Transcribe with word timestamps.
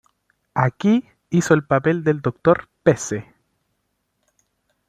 Aquí 0.55 1.07
hizo 1.29 1.53
el 1.53 1.63
papel 1.63 2.03
del 2.03 2.21
Dr. 2.23 2.67
Pesce. 2.81 3.31